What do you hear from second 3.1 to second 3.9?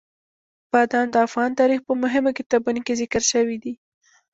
شوي دي.